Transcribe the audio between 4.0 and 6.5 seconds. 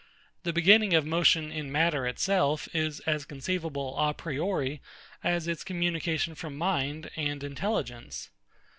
priori as its communication